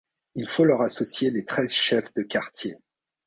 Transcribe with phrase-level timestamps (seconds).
[0.33, 2.75] Il faut leur associer les treize chefs de quartier.